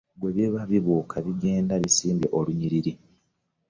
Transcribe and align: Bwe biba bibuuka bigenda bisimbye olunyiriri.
Bwe 0.19 0.29
biba 0.35 0.61
bibuuka 0.71 1.15
bigenda 1.25 1.73
bisimbye 1.83 2.27
olunyiriri. 2.37 2.91